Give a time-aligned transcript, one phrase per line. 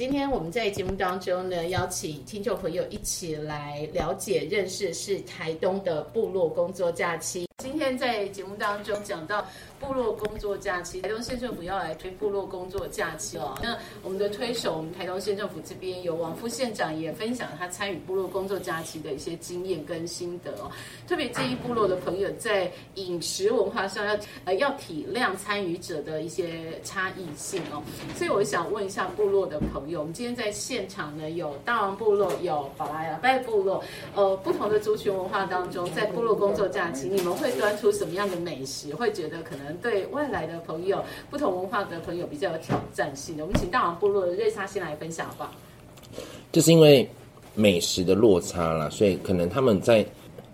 [0.00, 7.46] 今天我们在节目当中呢，邀请听众朋友一起来了解、认识是台东的部落工作假期。
[7.80, 9.42] 今天在节目当中讲到
[9.80, 13.58] 部落工作假期，台东县政府要来推部落工作假期哦。
[13.62, 20.70] 那我们的推手，我们台东县政府这边有王副县长也分享他参与部落工作假期的一些经验跟心得哦。
[21.08, 27.82] 特别建议部落的朋友在饮食文化上要呃要体谅参与者的一些差异性哦。
[28.14, 33.82] 所以我想问一下部落的朋友，我们今天在现场呢有大王部落，有巴拉雅拜部落，
[34.14, 38.94] 呃不同的族群文化当中，在部落工作假期，你们会出什么样的美食？
[38.94, 43.44] 会觉得可能对外来的朋友、不同文化的朋友比较有挑战性的？
[43.44, 45.52] 我们请大王部落的瑞莎先来分享吧。
[46.52, 47.08] 就是因为
[47.54, 50.04] 美食的落差啦，所以可能他们在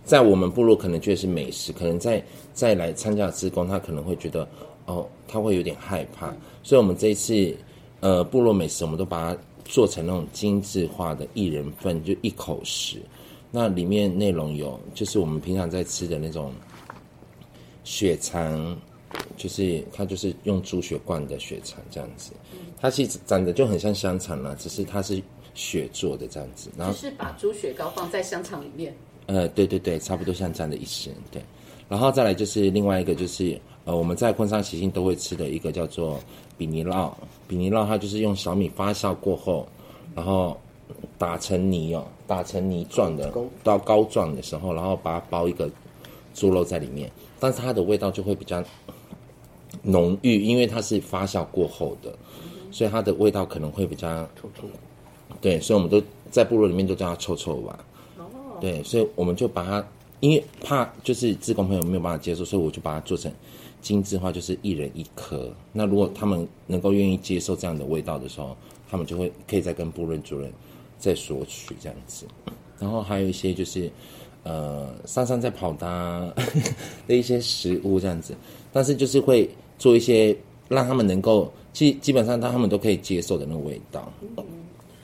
[0.04, 2.22] 在我们部落可能觉得是美食，可能在
[2.52, 4.46] 再来参加职工，他可能会觉得
[4.86, 6.34] 哦，他会有点害怕。
[6.62, 7.56] 所以我们这一次
[8.00, 12.98] 呃部落美食，我们都把它做成那种精致化的一人份，就一口食。
[13.50, 16.52] 那里面内容有，就是我们平常在吃的那种
[17.86, 18.76] 血肠，
[19.36, 22.32] 就是它就是用猪血灌的血肠这样子，
[22.80, 25.22] 它其实长得就很像香肠啦，只是它是
[25.54, 26.68] 血做的这样子。
[26.76, 28.92] 然后就是把猪血糕放在香肠里面。
[29.26, 31.40] 呃，对对对，差不多像这样的意思，对。
[31.88, 36.18] 然后再来就是另外一个就是呃我们在昆山喜庆都会吃的一个叫做
[36.58, 37.12] 比尼酪，
[37.46, 39.68] 比尼酪它就是用小米发酵过后，
[40.12, 40.60] 然后
[41.16, 45.70] 打成泥哦，打成泥状的到膏状的时候，然后把它包一个
[46.36, 48.62] 猪肉在里面，但是它的味道就会比较
[49.82, 52.14] 浓郁，因为它是发酵过后的，
[52.70, 54.68] 所以它的味道可能会比较臭臭。
[55.40, 57.82] 对，所以我们都在部落里面都叫它臭臭吧。
[58.60, 59.88] 对，所以我们就把它，
[60.20, 63.32] 因为怕就是志工朋友没有办法接受，所以我就把它做成
[63.80, 65.50] 精致化，就是一人一颗。
[65.72, 68.54] 那如果他们能够愿意接受这样的味道的时候，
[68.90, 70.52] 他们就会可以再跟部落主任
[70.98, 72.26] 再索取这样子。
[72.78, 73.90] 然后还有一些就是
[74.46, 76.34] 呃上山在跑的、
[77.08, 78.32] 的一些食物这样子，
[78.72, 80.36] 但是就是会做一些
[80.68, 84.12] 让他们能够基基本上他们都可以接受的那个味道。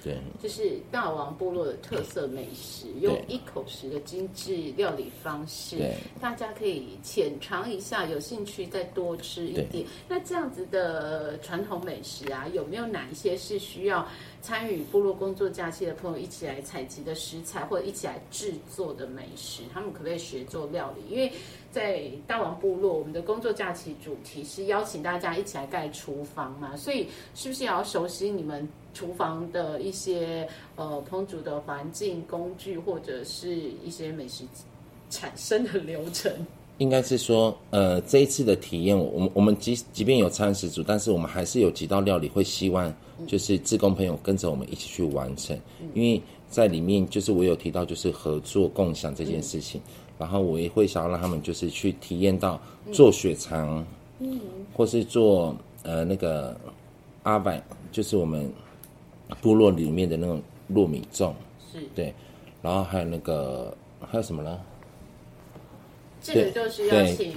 [0.02, 5.78] 对，就是大王部落的特色美食，用一口食的精致料理方式，
[6.20, 9.86] 大家可以浅尝一下，有兴趣再多吃一点。
[10.08, 14.06] 那这样子的传统美食啊，有没有哪一些是需要
[14.40, 19.62] 参与部落工作假期的朋友一起来采集的食材，或者一起来制作的美食？
[19.72, 21.14] 他们可不可以学做料理？
[21.14, 21.32] 因为
[21.70, 34.44] 在大王部落，我们的工作假期主题是邀请大家一起来盖厨房嘛，所以是不是也要熟悉你们厨房的一些呃烹煮的环境、工具，或者是一些美食
[35.10, 36.32] 产生的流程？
[36.78, 42.92] 应该是说，呃，这一次的体验，我们我们即即便有餐食组，但是我们还是有几道料理会希望
[43.26, 45.56] 就是志工朋友跟着我们一起去完成，
[45.94, 46.20] 因为
[46.50, 49.80] 在里面就是我有提到就是合作共享这件事情，
[50.18, 52.60] 然后我也会想要让他们就是去体验到
[52.90, 53.86] 做血肠，
[54.18, 54.40] 嗯，
[54.74, 55.54] 或是做
[55.84, 56.58] 呃那个
[57.22, 58.50] 阿百，就是我们
[59.40, 61.32] 部落里面的那种糯米粽，
[61.72, 62.12] 是对，
[62.60, 64.58] 然后还有那个还有什么呢？
[66.22, 67.34] 这个就是要请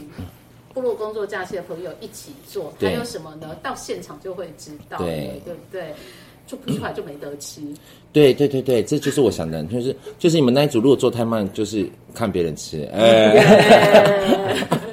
[0.73, 3.55] 部落工作假期的朋友一起做，还有什么呢？
[3.63, 5.93] 到现场就会知道了，对对不对？
[6.47, 7.59] 做不出来就没得吃。
[8.13, 13.33] 对对对对，这就是我想的，就是就是你们那一组如果做太慢，就是看别人吃，哎，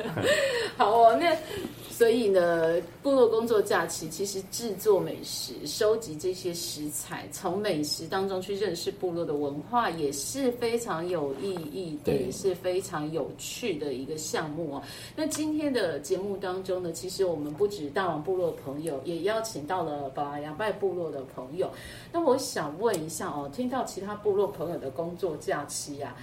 [2.12, 14.82] 以呢，部落工作假期其实制作美食、收集这些食材，从美食当中去认识部落的文化，也是非常有意义的，对也是非常有趣的一个项目哦。
[15.16, 21.70] 那今天的节目当中呢，其实我们不止大王部落的朋友，也邀请到了巴牙拜部落的朋友。
[22.12, 26.16] 那我想问一下哦，听到其他部落朋友的工作假期啊。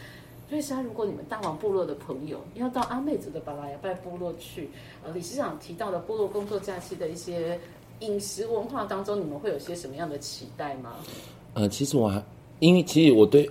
[0.49, 4.67] 瑞莎，如果你们大王部落的朋友要到阿美族的巴拉雅拜部落去，
[5.03, 7.59] 呃，理事长提到的部落工作假期的一些
[7.99, 10.95] 饮食文化当中，你们会有些什么样的期待吗？
[11.53, 12.23] 呃，其实我还
[12.59, 13.49] 因为其实我对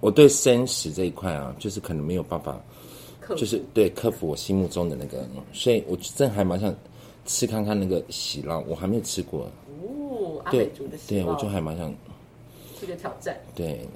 [0.00, 2.60] 我对生食这一块啊，就是可能没有办法，
[3.36, 6.72] 就是对克服我心目中的那个，所以我真还蛮想
[7.26, 9.50] 吃看看那个喜酪，我还没有吃过，
[9.82, 11.92] 哦，阿美族的喜对，我就还蛮想
[12.80, 13.36] 这个挑战。
[13.54, 13.86] 对，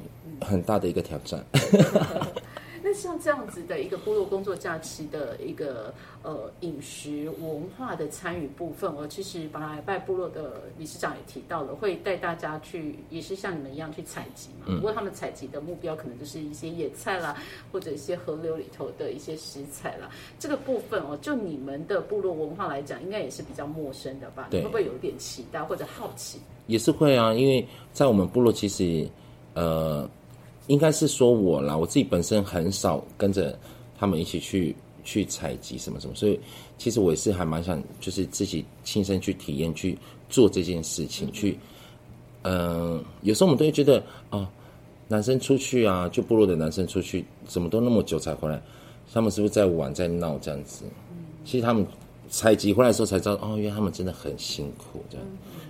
[0.41, 1.45] 很大的一个挑战。
[2.87, 14.67] 那像这样子的一个部落工作假期的一个呃饮食文化的参与部分，我其实巴拉拜部落的理事长也提到了，会带大家去，也是像你们一样去采集嘛。
[14.77, 17.35] 不过他们采集的目标可能就是一些野菜啦，
[17.73, 20.11] 或者一些河流里头的一些食材啦。
[20.39, 24.49] 这个部分哦，就你们的部落文化来讲，应该也是比较陌生的吧？
[24.51, 26.39] 你会不会有一点期待或者好奇？
[26.67, 29.09] 也是会啊，因为在我们部落其实
[29.55, 30.07] 呃。
[30.67, 33.59] 应该是说我啦，我自己本身很少跟着
[33.99, 34.75] 他们一起去
[35.05, 36.41] 去采集什么什么，所以
[36.79, 41.31] 其实我也是还蛮想，就是自己亲身去体验去做这件事情。
[41.33, 41.59] 去，
[42.43, 44.49] 嗯，有时候我们都会觉得，哦，
[45.07, 48.61] 男生出去啊，就部落的男生出去，怎么都那么久才回来？
[49.13, 50.85] 他们是不是在玩在闹这样子？
[51.45, 51.87] 其实他们
[52.31, 55.27] 采集回来的时候才知道，哦，原来他们真的很辛苦这样，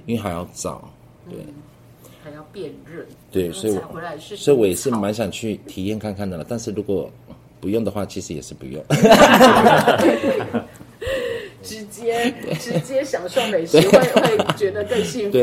[0.06, 0.88] 因为还要找，
[1.29, 1.38] 对。
[2.24, 6.46] 还要辨认，对，所以回来是，所以我也是蛮想去体验看看的了。
[6.48, 7.10] 但是如果
[7.60, 8.82] 不用的话，其实也是不用。
[11.62, 12.30] 直接
[12.60, 15.38] 直接享受美食，会会觉得更幸福。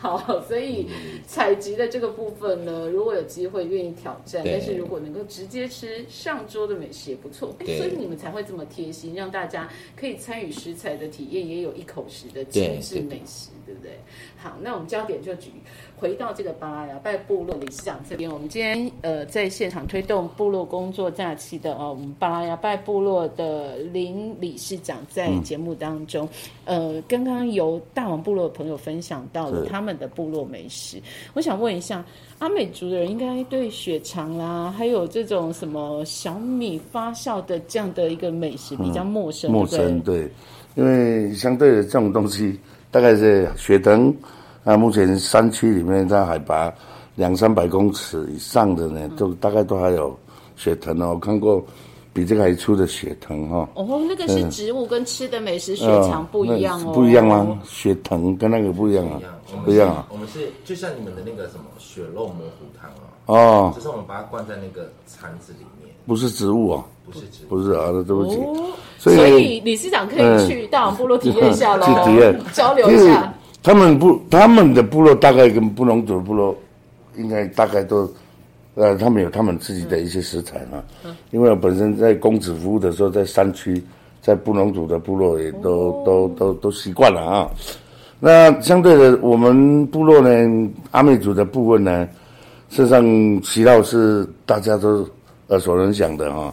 [0.00, 0.88] 好，所以
[1.28, 7.54] 采集的这个部分呢，如果有机会愿意挑战，但是如果能够直接吃上桌的美食也不错。
[7.64, 13.92] 所以你们才会这么贴心，让大家可以参与食材的体验，也有一口食的精致美食，对不对？
[14.38, 15.52] 好，那我们焦点就举。
[16.00, 26.28] 回到这个巴拉雅拜部落理事长这边，我们今天呃在现场推动部落工作假期的哦，我们巴拉雅拜部落的林理事长在节目当中，
[26.66, 31.02] 呃，刚刚由大王部落的朋友分享到了他们的部落美食，
[31.34, 32.04] 我想问一下，
[32.38, 40.30] 阿美族的人应该对血肠啦，还有这种什么小米发酵的这样的一个美食比较陌生，陌生对，
[40.76, 42.56] 因为相对的这种东西，
[42.90, 44.14] 大概是血藤。
[44.64, 46.72] 那目前山区里面，在海拔
[47.14, 50.18] 两三百公尺以上的呢，都大概都还有
[50.56, 51.10] 血藤哦。
[51.14, 51.64] 我看过
[52.12, 53.68] 比这个还粗的血藤哈。
[53.74, 56.92] 哦，那个是植物跟吃的美食血肠不一样哦。
[56.92, 57.60] 不一样吗？
[57.64, 59.20] 血藤跟那个不一样啊。
[59.64, 60.06] 不一样啊。
[60.10, 62.90] 我们是就像你们的那个什么血肉模糊汤
[63.26, 63.34] 哦。
[63.34, 63.72] 哦。
[63.74, 65.87] 就是我们把它灌在那个铲子里面。
[66.08, 66.84] 不是植物哦。
[67.06, 67.48] 不是植物。
[67.50, 68.38] 不是啊，对不起。
[68.98, 71.86] 所以理事长可以去大王部落体验一下喽。
[71.86, 72.36] 去体验。
[72.52, 73.32] 交流一下。
[73.62, 76.56] 他们部他们的部落大概跟布农族的部落，
[77.16, 78.10] 应该大概都，
[78.74, 80.82] 呃，他们有他们自己的一些食材嘛。
[81.04, 81.14] 嗯。
[81.30, 83.82] 因为我本身在公子服务的时候，在山区，
[84.22, 87.50] 在布农族的部落也都都都都习惯了啊。
[88.20, 92.08] 那相对的，我们部落呢，阿美族的部分呢，
[92.68, 93.04] 事实上
[93.44, 95.08] 席稻是大家都
[95.48, 96.52] 耳熟能详的啊。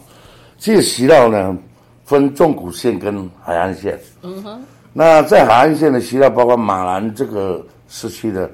[0.58, 1.56] 这个席稻呢，
[2.04, 3.98] 分纵谷线跟海岸线。
[4.22, 4.60] 嗯哼。
[4.92, 8.50] 那在海岸线的西稻，包括马兰这个时期的，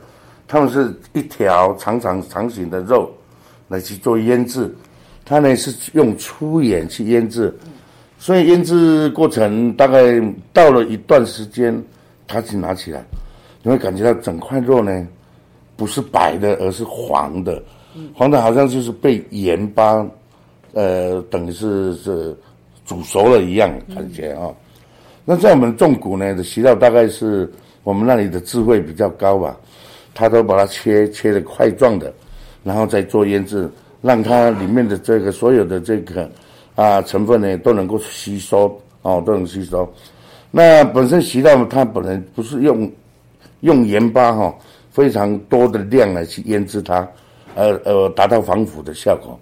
[0.49, 3.09] 他们是一条长长长形的肉
[3.69, 4.75] 来去做腌制，
[5.25, 7.57] 它呢是用粗盐去腌制，
[8.19, 10.21] 所以腌制过程大概
[10.53, 11.81] 到了一段时间，
[12.27, 13.05] 它去拿起来，
[13.63, 15.07] 你会感觉到整块肉呢
[15.77, 17.63] 不是白的，而是黄的，
[18.13, 20.05] 黄的好像就是被盐巴，
[20.73, 22.37] 呃，等于是是
[22.85, 24.51] 煮熟了一样感觉啊。
[25.25, 27.51] 那在我们种谷呢的习道，大概是
[27.85, 29.57] 我们那里的智慧比较高吧，
[30.15, 32.13] 他都把它切切的块状的，
[32.65, 33.71] 然后再做腌制，
[34.01, 36.29] 让它里面的这个所有的这个
[36.75, 39.89] 啊成分呢都能够吸收哦，都能吸收。
[40.51, 42.91] 那本身习道它本来不是用
[43.61, 44.55] 用盐巴哈
[44.91, 47.09] 非常多的量来去腌制它，
[47.55, 49.39] 呃呃达到防腐的效果。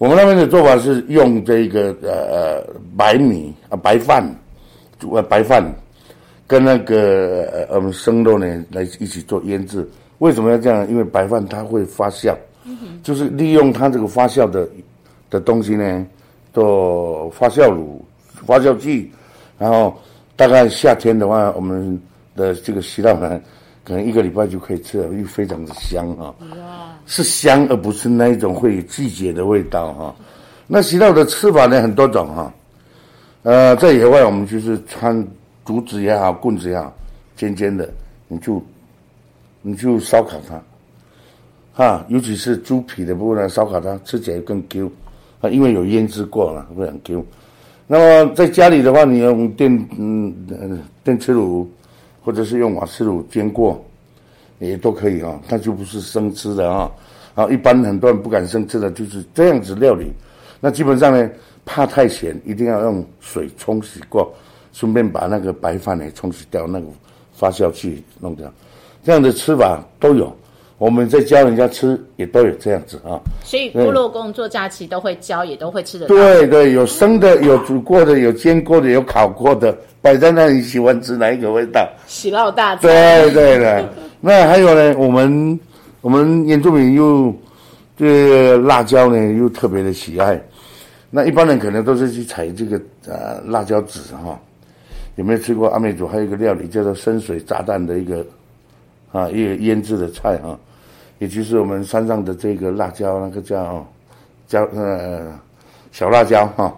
[0.00, 2.66] 我们那边的做法是用这个呃呃
[2.96, 4.24] 白米啊白饭。
[4.98, 5.64] 煮呃白饭，
[6.46, 9.86] 跟那个呃我们生肉呢来一起做腌制。
[10.18, 10.86] 为什么要这样？
[10.90, 12.34] 因为白饭它会发酵，
[13.02, 14.68] 就是利用它这个发酵的
[15.30, 16.06] 的东西呢，
[16.52, 18.04] 做发酵乳、
[18.46, 19.10] 发酵剂。
[19.58, 19.98] 然后
[20.36, 21.98] 大概夏天的话，我们
[22.36, 23.40] 的这个西稻呢，
[23.84, 26.34] 可能一个礼拜就可以吃了，又非常的香哈。
[27.06, 30.14] 是香而不是那一种会季节的味道哈。
[30.66, 32.52] 那西稻的吃法呢很多种哈。
[33.42, 35.26] 呃，在野外我们就是穿
[35.64, 36.92] 竹子也好，棍子也好，
[37.34, 37.88] 尖尖的，
[38.28, 38.62] 你就
[39.62, 40.62] 你就烧烤它，
[41.72, 44.92] 哈，尤其是猪皮的部分呢，烧烤它吃起来更 Q，
[45.40, 47.24] 啊，因为有腌制过了，会很 Q。
[47.86, 50.32] 那么在家里的话，你用电嗯
[51.02, 51.68] 电磁炉，
[52.22, 53.84] 或者是用瓦斯炉煎过，
[54.58, 56.90] 也都可以啊，它就不是生吃的啊。
[57.34, 60.12] 啊，一般很多人不敢生吃的，就是这样子料理。
[60.60, 61.30] 那基本上呢。
[61.62, 64.34] 怕太咸，一定要用水冲洗过，
[64.72, 66.86] 顺便把那个白饭呢冲洗掉，那个
[67.34, 68.50] 发酵剂弄掉。
[69.04, 70.34] 这样的吃法都有。
[70.80, 73.20] 我们在教人家吃也都有这样子啊。
[73.44, 76.14] 所以部落工作假期都会教，也都会吃得到。
[76.14, 81.86] 对对，有生的，有煮过的，有煎过的，有烤过的，摆在那里，喜欢吃哪一个味道？
[82.06, 82.80] 喜酪大餐。
[82.80, 83.86] 对对的。
[84.22, 85.60] 那还有呢，我们
[86.00, 87.30] 我们原住民又
[87.94, 90.42] 对辣椒呢又特别的喜爱。
[91.10, 94.40] 那一般人可能都是去采这个呃辣椒籽哈。
[95.16, 98.24] 有没有吃过阿美族还有一个料理叫做深水炸弹的一个
[99.12, 100.58] 啊一个腌制的菜哈？
[101.20, 103.86] 也就是我们山上的这个辣椒，那个叫
[104.48, 105.38] 叫呃
[105.92, 106.74] 小辣椒哈。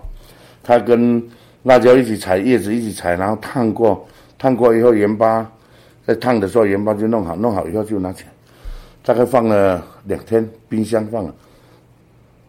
[0.65, 1.23] 它跟
[1.63, 4.05] 辣椒一起采叶子一起采，然后烫过，
[4.37, 5.49] 烫过以后盐巴
[6.05, 8.31] 在烫的时候盐巴就弄好，弄好以后就拿起来，
[9.05, 11.33] 大概放了两天，冰箱放了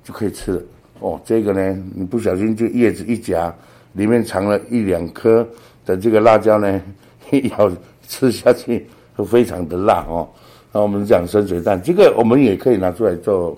[0.04, 0.62] 就可以吃了。
[1.00, 3.54] 哦，这个呢，你不小心就叶子一夹，
[3.94, 5.48] 里面藏了一两颗
[5.86, 6.82] 的这个辣椒呢，
[7.30, 7.72] 一 咬
[8.08, 10.28] 吃下去会非常的辣哦。
[10.74, 13.56] 那我们讲深水蛋，这个我们也可以拿出来做，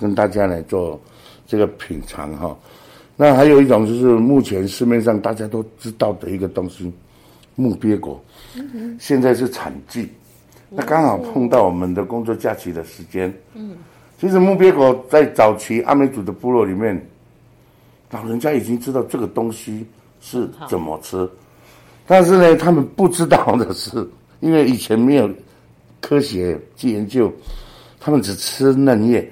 [0.00, 0.98] 跟大家来做
[1.48, 2.56] 这个品尝哈。
[3.16, 6.92] 那还有一种就是目前市面上大家都知道的一个东西，
[7.56, 8.22] 木鳖果，
[9.00, 10.08] 现在是产季，
[10.70, 13.34] 那刚好碰到我们的工作假期的时间。
[13.54, 13.76] 嗯。
[14.20, 17.00] 其实木鳖果在早期阿美族的部落里面，
[18.10, 19.84] 老人家已经知道这个东西
[20.20, 21.28] 是怎么吃，
[22.06, 24.08] 但是呢，他们不知道的是，
[24.40, 25.28] 因为以前没有
[26.00, 27.32] 科学去研究，
[27.98, 29.30] 他们只吃嫩叶，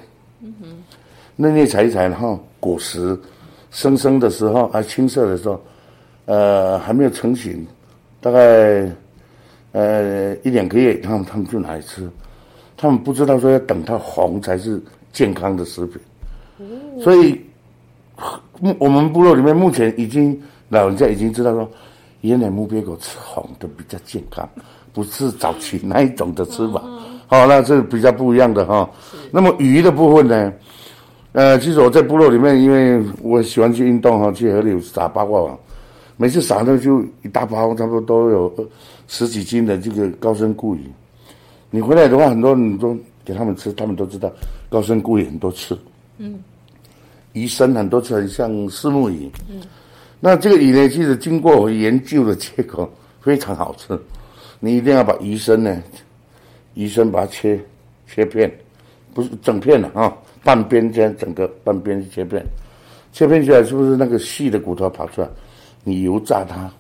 [1.37, 3.19] 嫩叶采一采，然后果实
[3.71, 5.63] 生生的时候还青色的时候，
[6.27, 7.67] 呃，还没有成型，
[8.21, 8.91] 大概
[9.73, 12.11] 呃一两个月，他们他们就拿来吃。
[12.79, 14.79] 他们不知道说要等它红才是
[15.11, 15.99] 健康的食品，
[17.01, 17.41] 所以，
[18.79, 21.67] 我们部落里面目前已经老人家已经知道说，
[22.21, 24.47] 原来木鳖果吃红的比较健康，
[24.97, 26.83] 不是早期那一种的吃法。
[27.26, 28.88] 好，那是比较不一样的哈。
[29.31, 30.50] 那么鱼的部分呢？
[31.33, 35.59] 呃，其实我在部落里面，因为我喜欢去运动哈，去河里撒八卦网，
[36.17, 38.69] 每次撒的就一大包，差不多都有
[39.07, 40.81] 十几斤的这个高深固鱼。
[41.69, 44.33] 你回来的话，很多人都给他们吃，他们都知道
[44.71, 45.76] 高深固鱼很多吃。
[46.17, 46.41] 嗯，
[47.35, 49.31] 鱼生很多吃，很像四目鱼。
[49.50, 49.61] 嗯，
[50.21, 53.88] 那这个鱼呢，其实经过我研究的结果非常好吃。
[54.61, 55.83] 你一定要把鱼身呢，
[56.75, 57.61] 鱼身把它切
[58.07, 58.51] 切片，
[59.15, 62.45] 不是整片的啊，半边这样整个半边切片，
[63.13, 65.29] 切片起来是不是那个细的骨头跑出来？
[65.85, 66.71] 你油炸它。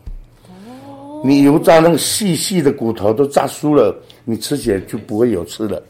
[1.24, 5.82] 你油炸那个细细的骨头都炸酥了，你吃起来就不会有刺了。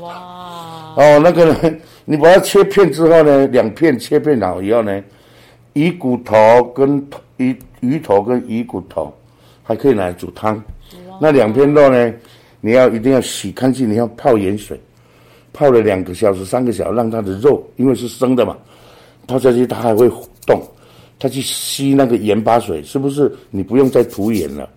[0.00, 0.92] 哇！
[0.96, 5.02] 哦，那个呢，你把它切片之后呢，两片切片好以后呢，
[5.74, 7.02] 鱼骨头跟
[7.36, 9.14] 鱼鱼头跟鱼骨头
[9.62, 10.62] 还可以拿来煮汤。
[11.22, 12.12] 那两片肉呢，
[12.60, 14.76] 你要一定要洗干净，你要泡盐水，
[15.52, 18.58] 泡了两个小时、三个小时，让它的肉因为是生的嘛，
[19.28, 20.10] 泡下去它还会
[20.44, 20.60] 动。
[21.20, 23.32] 它去吸那个盐巴水，是不是？
[23.50, 24.68] 你不用再涂盐了，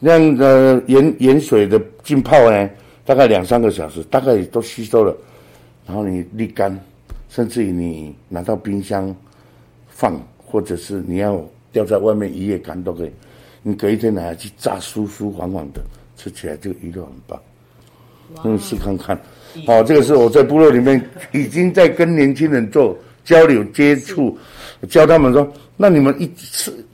[0.00, 2.70] 让呃盐盐水的浸泡呢，
[3.04, 5.14] 大概两三个小时，大概都吸收了，
[5.86, 6.80] 然后你沥干，
[7.28, 9.14] 甚至于你拿到冰箱
[9.90, 13.10] 放，或者是你要吊在外面一夜干都可以。
[13.62, 15.80] 你隔一天拿去炸，酥酥黄黄的，
[16.16, 17.40] 吃起来这个鱼肉很棒。
[18.44, 19.20] 嗯试看看，
[19.66, 21.00] 好，这个是我在部落里面
[21.32, 24.36] 已经在跟年轻人做交流接触。
[24.88, 26.84] 教他们说：“那你们一次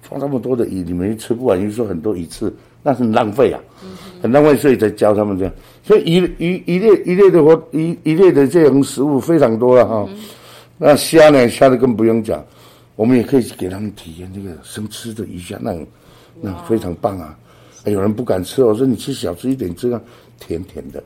[0.00, 3.60] 放那么多的鱼，你们吃不完，又说很多鱼刺，那是浪费啊，
[4.22, 4.56] 很浪费。
[4.56, 5.54] 所以才教他们这样。
[5.84, 10.08] 所以鱼鱼鱼类鱼类的活鱼鱼类的这种食物非常多了哈。
[10.78, 11.48] 那虾呢？
[11.48, 12.42] 虾的更不用讲，
[12.96, 15.76] 我们也可以给他们体验这个生吃的鱼虾，那
[16.40, 17.36] 那非常棒啊。
[17.84, 20.00] 有人不敢吃，我说你吃小吃一点，这样
[20.38, 21.02] 甜甜的。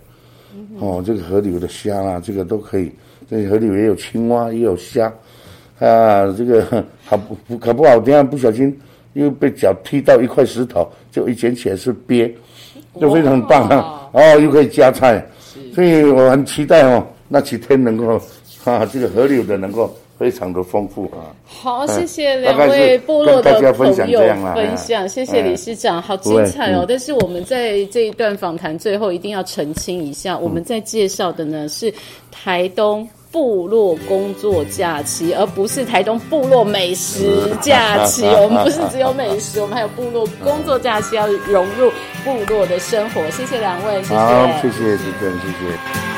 [0.79, 2.91] 哦，这个河流的虾啊，这个都可以。
[3.31, 5.13] 这河里也有青蛙，也有虾。”
[5.79, 8.79] 啊，这个 好不不可不好，等下不小心
[9.15, 12.33] 又被脚踢到一块石头，就一捡起来是鳖，
[13.01, 14.09] 就非常棒啊！
[14.13, 15.27] 哦，又可以加菜，
[15.75, 18.21] 所以我很期待哦，那几天能够
[18.63, 21.35] 啊，这个河流的能够非常的丰富啊。
[21.45, 23.73] 好，谢谢两位部落的朋友
[24.55, 26.85] 分享，谢谢理事长，好精彩哦！
[26.89, 31.93] 但是我们在这一段访谈最后一定要澄清一下，我们在介绍的呢是
[32.31, 33.09] 台东。
[33.33, 38.27] 部落工作假期，而不是台东部落美食假期。
[38.45, 41.91] 我们不是只有美食，我们还有部落工作假期，要融入
[42.25, 43.23] 部落的生活。
[43.31, 46.12] 谢谢两位，谢谢，谢谢主持人，谢谢。